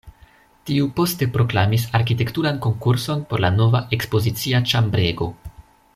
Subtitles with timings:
[0.69, 5.29] Tiu poste proklamis arkitekturan konkurson por la nova ekspozicia ĉambrego.